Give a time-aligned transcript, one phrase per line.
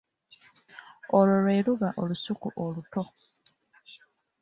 [1.17, 3.03] Olwo lwe luba olusuku oluto.